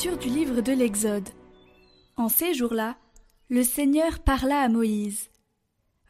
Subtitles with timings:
[0.00, 1.28] Du livre de l'Exode.
[2.16, 2.96] En ces jours-là,
[3.48, 5.28] le Seigneur parla à Moïse.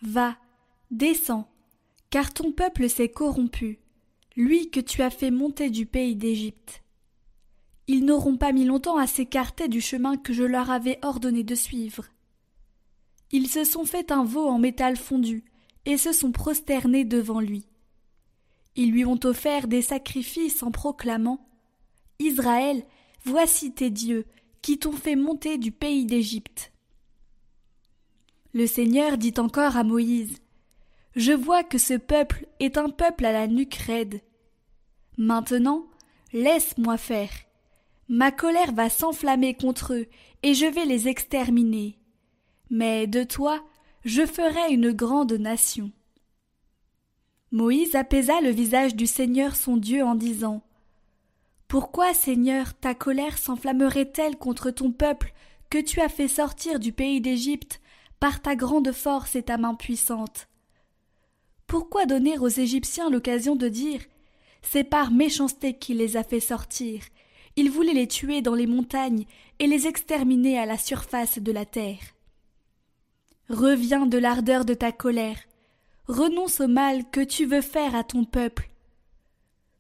[0.03, 0.37] Va,
[0.91, 1.51] descends,
[2.11, 3.79] car ton peuple s'est corrompu,
[4.37, 6.83] lui que tu as fait monter du pays d'Égypte.
[7.87, 11.55] Ils n'auront pas mis longtemps à s'écarter du chemin que je leur avais ordonné de
[11.55, 12.05] suivre.
[13.33, 15.45] Ils se sont fait un veau en métal fondu,
[15.87, 17.65] et se sont prosternés devant lui.
[18.77, 21.49] Ils lui ont offert des sacrifices en proclamant
[22.19, 22.85] Israël,
[23.29, 24.25] voici tes dieux,
[24.63, 26.73] qui t'ont fait monter du pays d'Égypte.
[28.55, 30.39] Le Seigneur dit encore à Moïse
[31.15, 34.23] Je vois que ce peuple est un peuple à la nuque raide.
[35.19, 35.87] Maintenant,
[36.33, 37.31] laisse-moi faire.
[38.09, 40.07] Ma colère va s'enflammer contre eux,
[40.43, 41.99] et je vais les exterminer.
[42.71, 43.63] Mais de toi,
[44.05, 45.93] je ferai une grande nation.
[47.53, 50.63] Moïse apaisa le visage du Seigneur son Dieu en disant
[51.69, 55.35] Pourquoi, Seigneur, ta colère s'enflammerait-elle contre ton peuple
[55.69, 57.83] que tu as fait sortir du pays d'Égypte
[58.21, 60.49] par ta grande force et ta main puissante?
[61.67, 64.01] Pourquoi donner aux Égyptiens l'occasion de dire
[64.63, 67.03] C'est par méchanceté qu'il les a fait sortir,
[67.57, 69.27] il voulait les tuer dans les montagnes
[69.59, 72.01] et les exterminer à la surface de la terre.
[73.51, 75.41] Reviens de l'ardeur de ta colère,
[76.07, 78.71] renonce au mal que tu veux faire à ton peuple.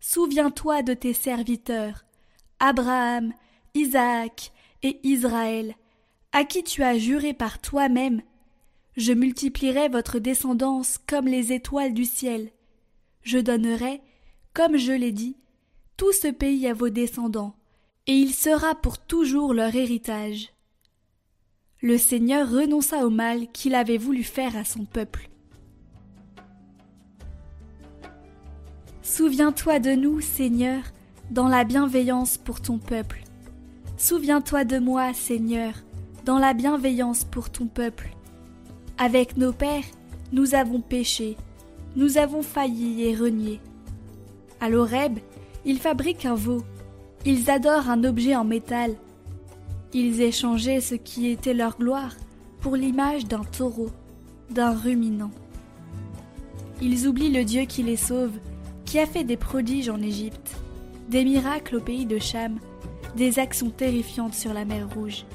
[0.00, 2.04] Souviens-toi de tes serviteurs,
[2.60, 3.32] Abraham,
[3.74, 5.74] Isaac et Israël,
[6.32, 8.22] à qui tu as juré par toi-même
[8.96, 12.50] Je multiplierai votre descendance comme les étoiles du ciel.
[13.22, 14.00] Je donnerai,
[14.54, 15.36] comme je l'ai dit,
[15.96, 17.56] tout ce pays à vos descendants,
[18.06, 20.52] et il sera pour toujours leur héritage.
[21.80, 25.28] Le Seigneur renonça au mal qu'il avait voulu faire à son peuple.
[29.10, 30.82] Souviens-toi de nous, Seigneur,
[31.30, 33.22] dans la bienveillance pour ton peuple.
[33.96, 35.72] Souviens-toi de moi, Seigneur,
[36.26, 38.10] dans la bienveillance pour ton peuple.
[38.98, 39.86] Avec nos pères,
[40.30, 41.38] nous avons péché,
[41.96, 43.60] nous avons failli et renié.
[44.60, 45.18] À l'Oreb,
[45.64, 46.62] ils fabriquent un veau,
[47.24, 48.94] ils adorent un objet en métal.
[49.94, 52.14] Ils échangeaient ce qui était leur gloire
[52.60, 53.88] pour l'image d'un taureau,
[54.50, 55.32] d'un ruminant.
[56.82, 58.38] Ils oublient le Dieu qui les sauve,
[58.88, 60.56] qui a fait des prodiges en Égypte,
[61.10, 62.58] des miracles au pays de Cham,
[63.16, 65.26] des actions terrifiantes sur la mer Rouge.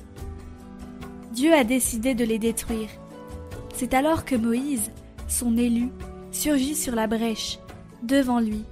[1.33, 2.89] Dieu a décidé de les détruire.
[3.75, 4.89] C'est alors que Moïse,
[5.27, 5.89] son élu,
[6.31, 7.59] surgit sur la brèche,
[8.01, 8.63] devant lui,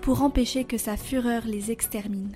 [0.00, 2.34] pour empêcher que sa fureur les extermine.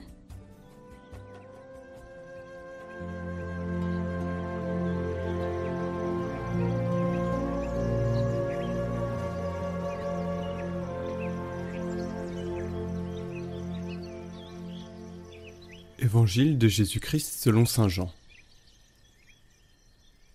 [16.09, 18.11] Évangile de Jésus-Christ selon Saint Jean.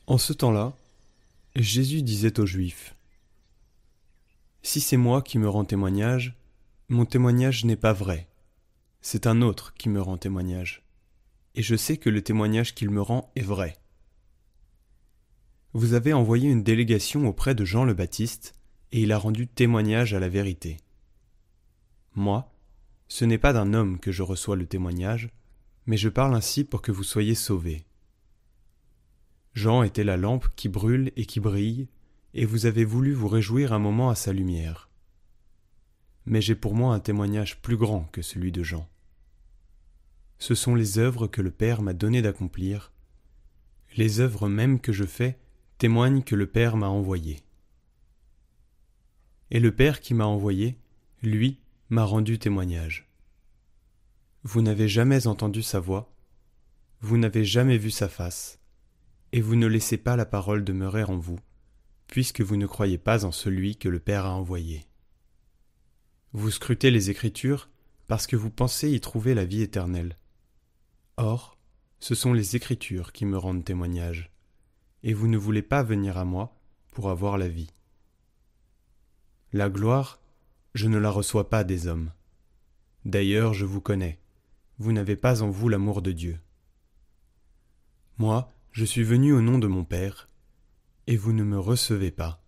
[0.06, 0.78] En ce temps-là,
[1.56, 2.94] Jésus disait aux Juifs
[4.62, 6.38] Si c'est moi qui me rends témoignage,
[6.90, 8.28] mon témoignage n'est pas vrai.
[9.02, 10.84] C'est un autre qui me rend témoignage.
[11.56, 13.76] Et je sais que le témoignage qu'il me rend est vrai.
[15.74, 18.54] Vous avez envoyé une délégation auprès de Jean le Baptiste,
[18.92, 20.78] et il a rendu témoignage à la vérité.
[22.14, 22.54] Moi,
[23.08, 25.32] ce n'est pas d'un homme que je reçois le témoignage,
[25.86, 27.86] mais je parle ainsi pour que vous soyez sauvés.
[29.54, 31.88] Jean était la lampe qui brûle et qui brille,
[32.34, 34.90] et vous avez voulu vous réjouir un moment à sa lumière.
[36.26, 38.90] Mais j'ai pour moi un témoignage plus grand que celui de Jean.
[40.40, 42.92] Ce sont les œuvres que le Père m'a donné d'accomplir.
[43.96, 45.38] Les œuvres mêmes que je fais
[45.78, 47.44] témoignent que le Père m'a envoyé.
[49.52, 50.78] Et le Père qui m'a envoyé,
[51.22, 51.60] lui,
[51.90, 53.13] m'a rendu témoignage.
[54.46, 56.14] Vous n'avez jamais entendu sa voix,
[57.00, 58.60] vous n'avez jamais vu sa face,
[59.32, 61.40] et vous ne laissez pas la parole demeurer en vous,
[62.08, 64.86] puisque vous ne croyez pas en celui que le Père a envoyé.
[66.34, 67.70] Vous scrutez les Écritures
[68.08, 70.18] parce que vous pensez y trouver la vie éternelle.
[71.16, 71.58] Or,
[72.02, 74.30] ce sont les Écritures qui me rendent témoignage,
[75.04, 76.54] et vous ne voulez pas venir à moi
[76.92, 77.70] pour avoir la vie.
[79.54, 80.20] La gloire,
[80.74, 82.12] je ne la reçois pas des hommes.
[83.06, 84.20] D'ailleurs, je vous connais
[84.80, 86.40] vous n'avez pas en vous l'amour de Dieu.
[88.18, 90.30] Moi, je suis venu au nom de mon Père,
[91.08, 92.44] et vous ne me recevez pas.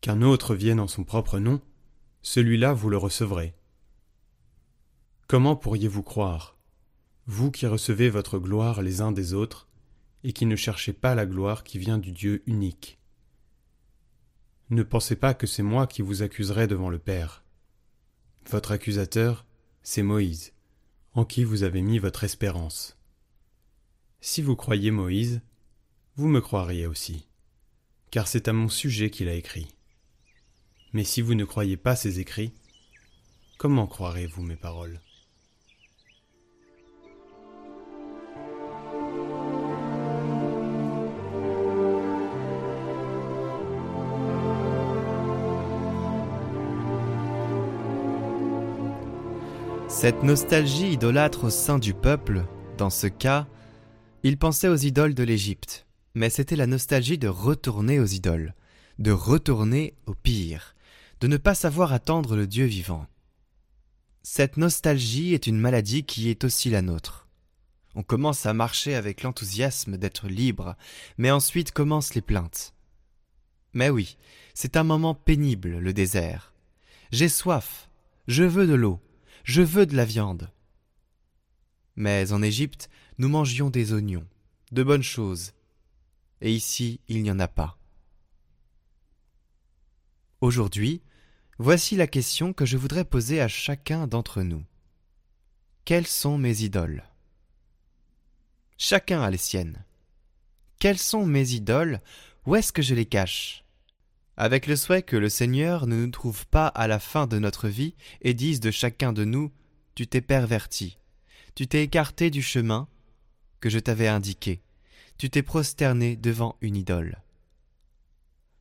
[0.00, 1.60] Qu'un autre vienne en son propre nom,
[2.22, 3.54] celui-là vous le recevrez.
[5.26, 6.56] Comment pourriez-vous croire,
[7.26, 9.68] vous qui recevez votre gloire les uns des autres,
[10.24, 12.98] et qui ne cherchez pas la gloire qui vient du Dieu unique?
[14.70, 17.44] Ne pensez pas que c'est moi qui vous accuserai devant le Père.
[18.50, 19.46] Votre accusateur,
[19.82, 20.52] c'est Moïse
[21.18, 22.96] en qui vous avez mis votre espérance.
[24.20, 25.40] Si vous croyez Moïse,
[26.14, 27.26] vous me croiriez aussi,
[28.12, 29.66] car c'est à mon sujet qu'il a écrit.
[30.92, 32.52] Mais si vous ne croyez pas ses écrits,
[33.58, 35.00] comment croirez-vous mes paroles?
[50.00, 52.44] Cette nostalgie idolâtre au sein du peuple,
[52.76, 53.48] dans ce cas,
[54.22, 58.54] il pensait aux idoles de l'Égypte, mais c'était la nostalgie de retourner aux idoles,
[59.00, 60.76] de retourner au pire,
[61.20, 63.08] de ne pas savoir attendre le Dieu vivant.
[64.22, 67.26] Cette nostalgie est une maladie qui est aussi la nôtre.
[67.96, 70.76] On commence à marcher avec l'enthousiasme d'être libre,
[71.16, 72.72] mais ensuite commencent les plaintes.
[73.72, 74.16] Mais oui,
[74.54, 76.54] c'est un moment pénible, le désert.
[77.10, 77.88] J'ai soif,
[78.28, 79.00] je veux de l'eau,
[79.48, 80.50] je veux de la viande.
[81.96, 84.26] Mais en Égypte, nous mangions des oignons,
[84.72, 85.52] de bonnes choses,
[86.40, 87.78] et ici il n'y en a pas.
[90.40, 91.02] Aujourd'hui,
[91.60, 94.64] Voici la question que je voudrais poser à chacun d'entre nous.
[95.84, 97.02] Quelles sont mes idoles?
[98.76, 99.84] Chacun a les siennes.
[100.78, 102.00] Quelles sont mes idoles?
[102.46, 103.64] Où est-ce que je les cache?
[104.40, 107.66] Avec le souhait que le Seigneur ne nous trouve pas à la fin de notre
[107.66, 109.50] vie et dise de chacun de nous
[109.96, 110.96] Tu t'es perverti,
[111.56, 112.86] tu t'es écarté du chemin
[113.58, 114.62] que je t'avais indiqué,
[115.18, 117.20] tu t'es prosterné devant une idole.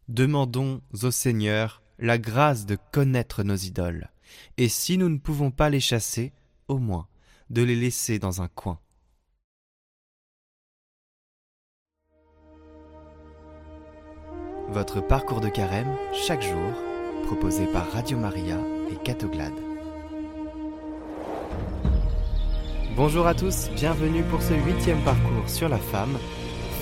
[0.07, 4.09] Demandons au Seigneur la grâce de connaître nos idoles,
[4.57, 6.33] et si nous ne pouvons pas les chasser,
[6.67, 7.07] au moins
[7.51, 8.79] de les laisser dans un coin.
[14.69, 16.73] Votre parcours de carême, chaque jour,
[17.25, 18.57] proposé par Radio Maria
[18.91, 19.53] et Catoglade.
[22.97, 26.17] Bonjour à tous, bienvenue pour ce huitième parcours sur la femme.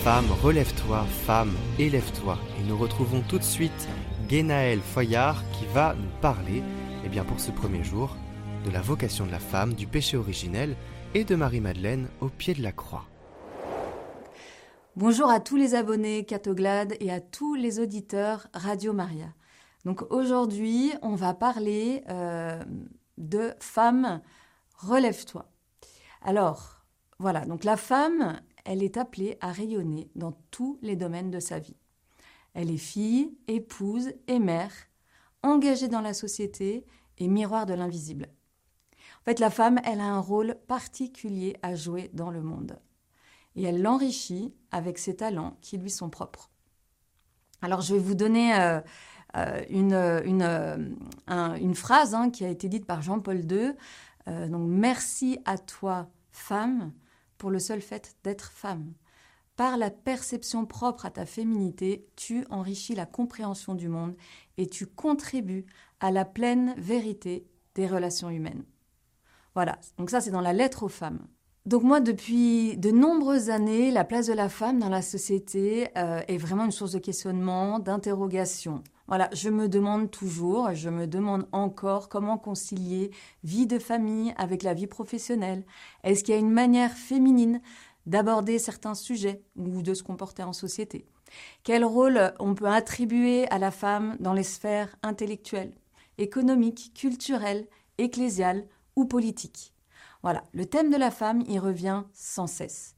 [0.03, 2.39] Femme, relève-toi, femme, élève-toi.
[2.59, 3.87] Et nous retrouvons tout de suite
[4.27, 6.63] Guénaël Foyard qui va nous parler,
[7.05, 8.15] eh bien pour ce premier jour,
[8.65, 10.75] de la vocation de la femme, du péché originel
[11.13, 13.05] et de Marie-Madeleine au pied de la croix.
[14.97, 19.27] Bonjour à tous les abonnés Catoglade et à tous les auditeurs Radio Maria.
[19.83, 22.63] Donc aujourd'hui, on va parler euh,
[23.17, 24.21] de femme,
[24.77, 25.51] relève-toi.
[26.21, 26.85] Alors,
[27.19, 31.59] voilà, donc la femme, elle est appelée à rayonner dans tous les domaines de sa
[31.59, 31.75] vie.
[32.53, 34.71] Elle est fille, épouse et mère,
[35.43, 36.85] engagée dans la société
[37.17, 38.29] et miroir de l'invisible.
[39.19, 42.79] En fait, la femme, elle a un rôle particulier à jouer dans le monde.
[43.55, 46.49] Et elle l'enrichit avec ses talents qui lui sont propres.
[47.61, 48.79] Alors, je vais vous donner euh,
[49.37, 50.77] euh, une, euh,
[51.27, 53.71] une, phrase hein, qui a été dite par Jean-Paul II.
[54.49, 56.91] donc, merci à toi, femme,
[57.37, 58.93] pour le seul fait d'être femme.
[59.55, 64.15] Par la perception propre à ta féminité, tu enrichis la compréhension du monde
[64.57, 65.65] et tu contribues
[66.01, 68.65] à la pleine vérité des relations humaines.
[69.53, 71.25] Voilà, donc ça c'est dans la lettre aux femmes.
[71.65, 76.21] Donc moi, depuis de nombreuses années, la place de la femme dans la société euh,
[76.27, 78.83] est vraiment une source de questionnement, d'interrogation.
[79.07, 83.09] Voilà, je me demande toujours, je me demande encore comment concilier
[83.43, 85.65] vie de famille avec la vie professionnelle.
[86.03, 87.61] Est-ce qu'il y a une manière féminine
[88.05, 91.07] d'aborder certains sujets ou de se comporter en société?
[91.63, 95.73] Quel rôle on peut attribuer à la femme dans les sphères intellectuelles,
[96.19, 97.65] économiques, culturelles,
[97.97, 99.74] ecclésiales ou politiques?
[100.25, 102.95] Voilà, le thème de la femme y revient sans cesse.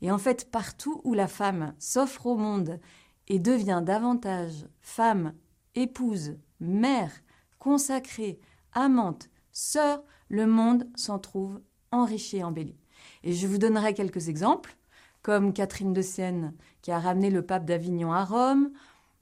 [0.00, 2.80] Et en fait, partout où la femme s'offre au monde
[3.28, 5.34] et devient davantage femme,
[5.74, 7.12] épouse, mère,
[7.58, 8.40] consacrée,
[8.72, 11.60] amante, sœur, le monde s'en trouve
[11.90, 12.78] enrichi et embelli.
[13.24, 14.74] Et je vous donnerai quelques exemples,
[15.20, 18.70] comme Catherine de Sienne qui a ramené le pape d'Avignon à Rome,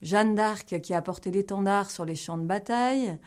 [0.01, 3.19] Jeanne d'Arc qui a porté l'étendard sur les champs de bataille,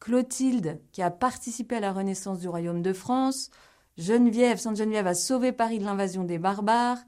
[0.00, 3.52] Clotilde qui a participé à la renaissance du royaume de France,
[3.98, 6.98] Geneviève, Sainte Geneviève a sauvé Paris de l'invasion des barbares,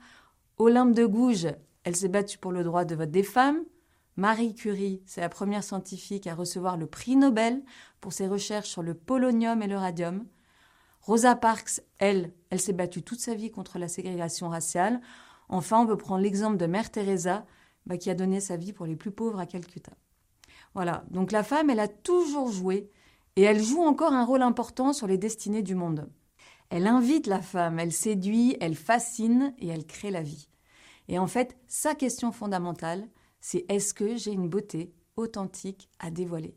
[0.57, 1.49] Olympe de Gouges,
[1.85, 3.62] elle s'est battue pour le droit de vote des femmes,
[4.16, 7.62] Marie Curie, c'est la première scientifique à recevoir le prix Nobel
[8.00, 10.26] pour ses recherches sur le polonium et le radium,
[11.02, 15.00] Rosa Parks, elle, elle s'est battue toute sa vie contre la ségrégation raciale.
[15.49, 17.47] Enfin, on peut prendre l'exemple de Mère Teresa,
[17.87, 19.92] bah, qui a donné sa vie pour les plus pauvres à Calcutta.
[20.75, 22.90] Voilà, donc la femme, elle a toujours joué,
[23.37, 26.11] et elle joue encore un rôle important sur les destinées du monde.
[26.70, 30.48] Elle invite la femme, elle séduit, elle fascine et elle crée la vie.
[31.08, 33.08] Et en fait, sa question fondamentale,
[33.40, 36.56] c'est est-ce que j'ai une beauté authentique à dévoiler?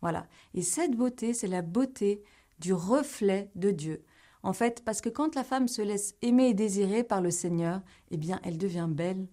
[0.00, 0.26] Voilà.
[0.54, 2.22] Et cette beauté, c'est la beauté
[2.58, 4.04] du reflet de Dieu.
[4.42, 7.82] En fait, parce que quand la femme se laisse aimer et désirer par le Seigneur,
[8.10, 9.28] eh bien, elle devient belle.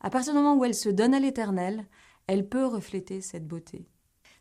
[0.00, 1.86] À partir du moment où elle se donne à l'Éternel,
[2.26, 3.86] elle peut refléter cette beauté.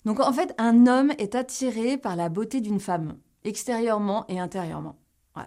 [0.05, 4.97] Donc en fait, un homme est attiré par la beauté d'une femme, extérieurement et intérieurement.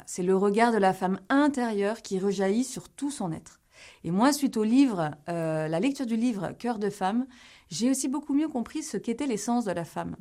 [0.06, 3.60] C'est le regard de la femme intérieure qui rejaillit sur tout son être.
[4.04, 7.26] Et moi, suite au livre, euh, la lecture du livre Cœur de femme,
[7.70, 10.16] j'ai aussi beaucoup mieux compris ce qu'était l'essence de la femme.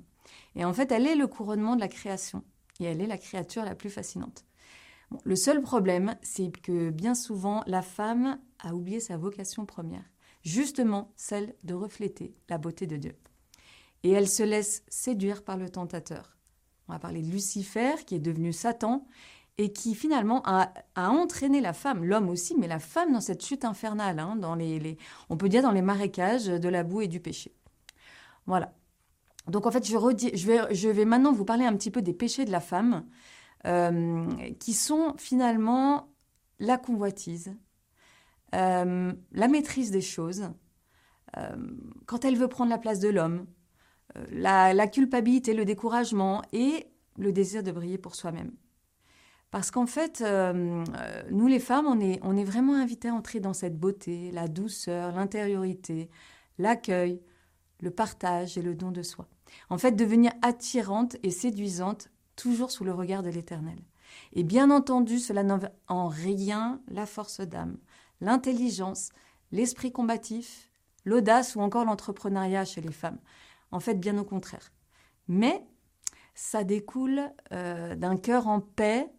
[0.55, 2.43] Et en fait, elle est le couronnement de la création.
[2.79, 4.45] Et elle est la créature la plus fascinante.
[5.24, 10.03] le seul problème, c'est que bien souvent, la femme a oublié sa vocation première,
[10.43, 13.15] justement celle de refléter la beauté de Dieu.
[14.03, 16.38] Et elle se laisse séduire par le tentateur.
[16.88, 19.07] On va parler de Lucifer, qui est devenu Satan,
[19.57, 23.65] et qui finalement a, entraîné la femme, l'homme aussi, mais la femme dans cette chute
[23.65, 24.97] infernale, hein, dans les,
[25.29, 27.55] on peut dire dans les marécages de la boue et du péché.
[28.45, 28.73] Voilà.
[29.47, 32.59] Donc en fait, je, vais, maintenant vous parler un petit peu des péchés de la
[32.59, 33.05] femme,
[33.65, 34.27] euh,
[34.59, 36.13] qui sont finalement
[36.59, 37.55] la convoitise,
[38.53, 40.49] euh, la maîtrise des choses,
[41.37, 41.55] euh,
[42.05, 43.47] quand elle veut prendre la place de l'homme,
[44.31, 46.87] la culpabilité, le découragement et
[47.17, 48.51] le désir de briller pour soi-même.
[49.51, 50.23] Parce qu'en fait,
[51.31, 54.47] nous les femmes, on est, on est vraiment invitées à entrer dans cette beauté, la
[54.47, 56.09] douceur, l'intériorité,
[56.57, 57.21] l'accueil,
[57.81, 59.27] le partage et le don de soi.
[59.69, 63.79] En fait, devenir attirante et séduisante, toujours sous le regard de l'Éternel.
[64.33, 67.77] Et bien entendu, cela n'enlève en rien la force d'âme,
[68.21, 69.09] l'intelligence,
[69.51, 70.69] l'esprit combatif,
[71.05, 73.19] l'audace ou encore l'entrepreneuriat chez les femmes.
[73.71, 74.71] En fait, bien au contraire.
[75.27, 75.65] Mais
[76.35, 79.09] ça découle euh, d'un cœur en paix,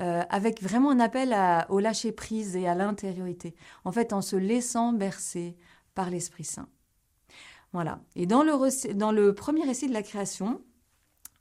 [0.00, 1.36] euh, avec vraiment un appel
[1.68, 3.54] au lâcher-prise et à l'intériorité.
[3.84, 5.56] En fait, en se laissant bercer
[5.94, 6.68] par l'Esprit Saint.
[7.72, 8.00] Voilà.
[8.16, 10.62] Et dans le, dans le premier récit de la création,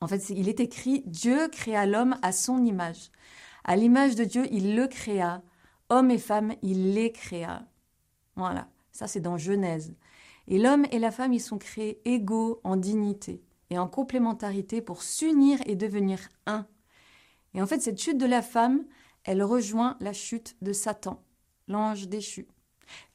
[0.01, 3.12] en fait, il est écrit Dieu créa l'homme à son image.
[3.63, 5.42] À l'image de Dieu, il le créa.
[5.89, 7.66] Homme et femme, il les créa.
[8.36, 8.70] Voilà.
[8.92, 9.96] Ça, c'est dans Genèse.
[10.48, 15.04] Et l'homme et la femme, ils sont créés égaux en dignité et en complémentarité pour
[15.04, 16.68] s'unir et devenir un.
[17.53, 18.86] Et en fait, cette chute de la femme,
[19.24, 21.24] elle rejoint la chute de Satan,
[21.68, 22.48] l'ange déchu.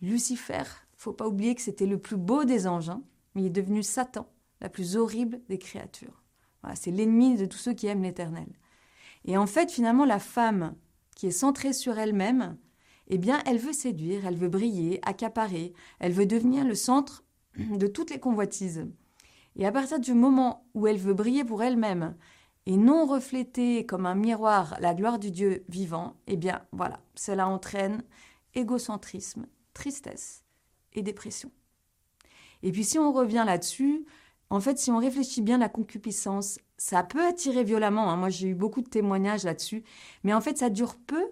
[0.00, 0.64] Lucifer,
[0.96, 3.02] faut pas oublier que c'était le plus beau des anges, hein,
[3.34, 4.28] mais il est devenu Satan,
[4.60, 6.22] la plus horrible des créatures.
[6.74, 8.48] c'est l'ennemi de tous ceux qui aiment l'Éternel.
[9.24, 10.74] Et en fait, finalement, la femme
[11.14, 12.56] qui est centrée sur elle-même,
[13.08, 17.24] eh bien, elle veut séduire, elle veut briller, accaparer, elle veut devenir le centre
[17.58, 18.86] de toutes les convoitises.
[19.56, 22.16] Et à partir du moment où elle veut briller pour elle-même
[22.66, 27.48] et non refléter comme un miroir la gloire du Dieu vivant, eh bien, voilà, cela
[27.48, 28.02] entraîne
[28.54, 30.44] égocentrisme, tristesse,
[30.94, 31.50] et dépression.
[32.62, 34.06] Et puis si on revient là-dessus,
[34.50, 38.10] en fait, si on réfléchit bien, la concupiscence, ça peut attirer violemment.
[38.10, 38.16] Hein.
[38.16, 39.82] Moi, j'ai eu beaucoup de témoignages là-dessus.
[40.22, 41.24] Mais en fait, ça dure peu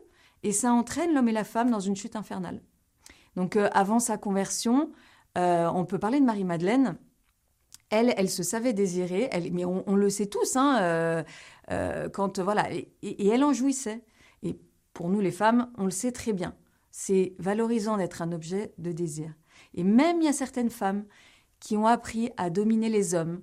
[0.42, 2.60] et ça entraîne l'homme et la femme dans une chute infernale.
[3.36, 4.90] Donc, euh, avant sa conversion,
[5.38, 6.96] euh, on peut parler de Marie-Madeleine.
[7.92, 10.78] Elle, elle se savait désirer, elle, mais on, le sait tous, hein,
[11.70, 14.02] euh, quand voilà, et, et, elle en jouissait.
[14.42, 14.58] Et
[14.94, 16.56] pour nous, les femmes, on le sait très bien.
[16.90, 19.34] C'est valorisant d'être un objet de désir.
[19.74, 21.04] Et même il y a certaines femmes
[21.60, 23.42] qui ont appris à dominer les hommes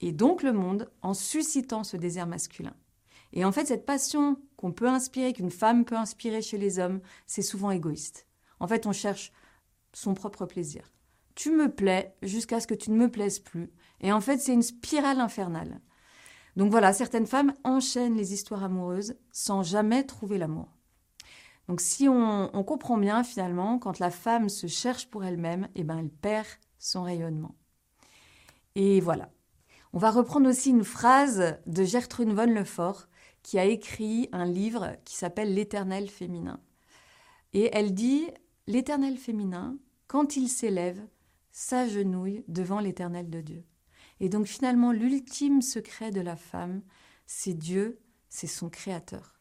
[0.00, 2.74] et donc le monde en suscitant ce désir masculin.
[3.32, 7.00] Et en fait, cette passion qu'on peut inspirer, qu'une femme peut inspirer chez les hommes,
[7.26, 8.26] c'est souvent égoïste.
[8.58, 9.32] En fait, on cherche
[9.92, 10.90] son propre plaisir.
[11.34, 13.70] Tu me plais jusqu'à ce que tu ne me plaises plus.
[14.00, 15.80] Et en fait, c'est une spirale infernale.
[16.56, 20.68] Donc voilà, certaines femmes enchaînent les histoires amoureuses sans jamais trouver l'amour.
[21.68, 25.98] Donc si on, comprend bien finalement, quand la femme se cherche pour elle-même, eh ben,
[25.98, 26.46] elle perd
[26.78, 27.54] son rayonnement.
[28.74, 29.30] Et voilà.
[29.92, 33.06] On va reprendre aussi une phrase de Gertrude von Lefort
[33.42, 36.60] qui a écrit un livre qui s'appelle L'éternel féminin.
[37.52, 38.26] Et elle dit
[38.66, 39.76] L'éternel féminin,
[40.08, 41.00] quand il s'élève,
[41.52, 43.64] s'agenouille devant l'éternel de Dieu.
[44.20, 46.82] Et donc finalement, l'ultime secret de la femme,
[47.26, 49.40] c'est Dieu, c'est son créateur.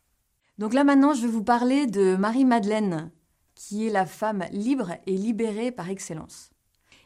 [0.57, 3.11] Donc là maintenant, je vais vous parler de Marie-Madeleine,
[3.55, 6.51] qui est la femme libre et libérée par excellence.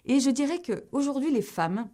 [0.06, 1.90] Et je dirais que aujourd'hui, les femmes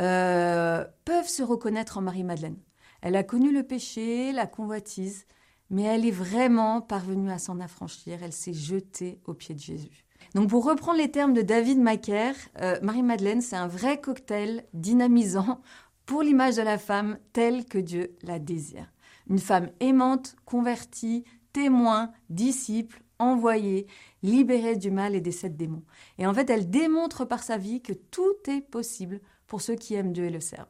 [0.00, 2.58] euh, peuvent se reconnaître en Marie-Madeleine.
[3.02, 5.26] Elle a connu le péché, la convoitise,
[5.70, 8.22] mais elle est vraiment parvenue à s'en affranchir.
[8.22, 10.04] Elle s'est jetée aux pieds de Jésus.
[10.34, 15.60] Donc pour reprendre les termes de David Macaire, euh, Marie-Madeleine, c'est un vrai cocktail dynamisant
[16.04, 18.92] pour l'image de la femme telle que Dieu la désire.
[19.28, 23.86] Une femme aimante, convertie, témoin, disciple, envoyée,
[24.22, 25.84] libérée du mal et des sept démons.
[26.18, 29.94] Et en fait, elle démontre par sa vie que tout est possible pour ceux qui
[29.94, 30.68] aiment Dieu et le servent.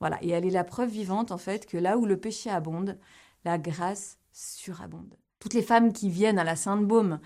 [0.00, 2.98] Voilà, et elle est la preuve vivante en fait que là où le péché abonde,
[3.46, 5.16] la grâce surabonde.
[5.38, 7.20] Toutes les femmes qui viennent à la Sainte-Baume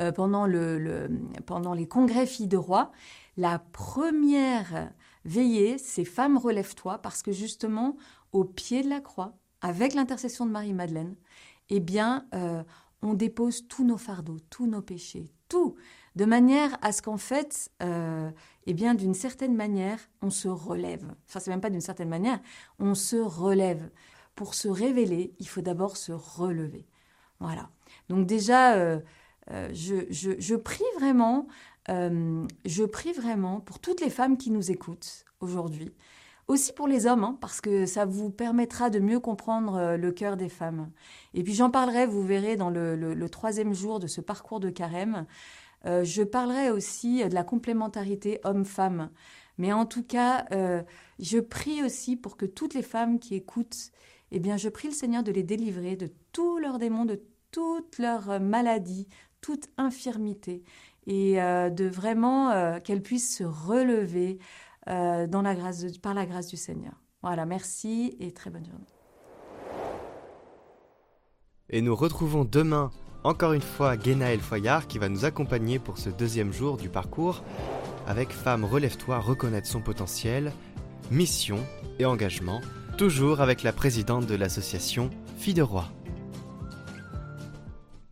[0.00, 0.46] euh, pendant,
[1.46, 2.90] pendant les congrès filles de roi,
[3.36, 4.90] la première
[5.24, 7.96] veillée, c'est Femme relève-toi, parce que justement,
[8.32, 11.14] au pied de la croix, avec l'intercession de Marie-Madeleine,
[11.68, 12.64] eh bien, euh,
[13.02, 15.76] on dépose tous nos fardeaux, tous nos péchés, tout,
[16.16, 18.30] de manière à ce qu'en fait, euh,
[18.66, 21.04] eh bien, d'une certaine manière, on se relève.
[21.28, 22.40] Enfin, c'est même pas d'une certaine manière,
[22.80, 23.88] on se relève.
[24.34, 26.86] Pour se révéler, il faut d'abord se relever.
[27.40, 27.68] Voilà.
[28.08, 29.00] Donc déjà, euh,
[29.48, 31.46] je, je, prie vraiment,
[31.88, 35.92] je prie vraiment pour toutes les femmes qui nous écoutent aujourd'hui,
[36.50, 40.12] aussi pour les hommes, hein, parce que ça vous permettra de mieux comprendre euh, le
[40.12, 40.90] cœur des femmes.
[41.32, 45.26] Et puis j'en parlerai, vous verrez, dans le, troisième jour de ce parcours de carême.
[45.86, 49.10] Euh, je parlerai aussi de la complémentarité homme-femme.
[49.58, 50.82] Mais en tout cas, euh,
[51.18, 53.92] je prie aussi pour que toutes les femmes qui écoutent,
[54.32, 57.98] eh bien, je prie le Seigneur de les délivrer de tous leurs démons, de toutes
[57.98, 59.08] leurs maladies,
[59.40, 60.62] toute infirmité,
[61.06, 64.38] et de vraiment qu'elles puissent se relever
[64.88, 66.94] euh, dans la grâce par la grâce du Seigneur.
[67.22, 68.86] Voilà, merci et très bonne journée.
[71.68, 72.90] Et nous retrouvons demain
[73.22, 77.44] encore une fois Guénaël Foyard qui va nous accompagner pour ce deuxième jour du parcours
[78.06, 80.50] avec Femme Relève-toi, reconnaître son potentiel,
[81.10, 81.58] mission
[81.98, 82.62] et engagement,
[83.00, 85.90] toujours avec la présidente de l'association Filles de Roi.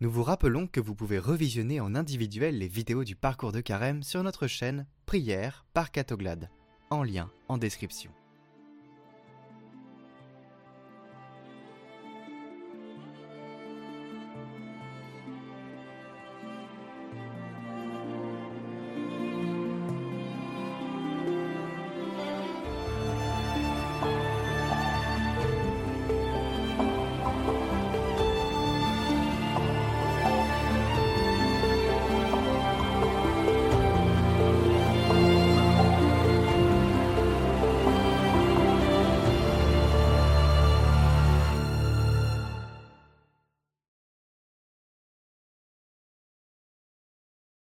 [0.01, 4.01] Nous vous rappelons que vous pouvez revisionner en individuel les vidéos du parcours de carême
[4.01, 6.49] sur notre chaîne Prière par Catoglade
[6.89, 8.09] en lien en description.